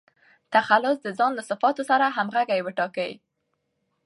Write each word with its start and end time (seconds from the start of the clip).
تخلص 0.53 0.97
د 1.03 1.07
ځان 1.17 1.31
له 1.35 1.43
صفاتو 1.49 1.83
سره 1.89 2.05
همږغي 2.15 2.59
وټاکئ. 2.63 3.11